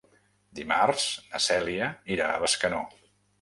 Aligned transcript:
Dimarts 0.59 1.03
na 1.33 1.41
Cèlia 1.49 1.91
irà 2.17 2.31
a 2.31 2.41
Bescanó. 2.47 2.83